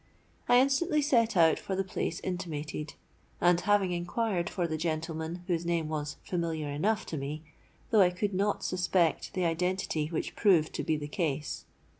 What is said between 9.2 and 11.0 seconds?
the identity which proved to be